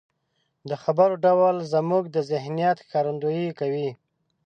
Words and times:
د 0.69 0.71
خبرو 0.83 1.15
ډول 1.25 1.55
زموږ 1.73 2.03
د 2.11 2.17
ذهنيت 2.31 2.77
ښکارندويي 2.85 3.49
کوي. 3.59 3.89